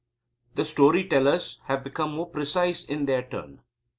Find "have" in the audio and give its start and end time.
1.65-1.83